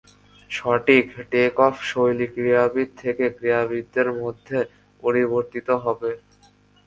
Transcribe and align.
"সঠিক" 0.49 1.05
টেকঅফ 1.31 1.75
শৈলী 1.89 2.27
ক্রীড়াবিদ 2.33 2.89
থেকে 3.01 3.25
ক্রীড়াবিদের 3.37 4.07
মধ্যে 4.21 4.59
পরিবর্তিত 5.03 5.67
হবে। 5.83 6.11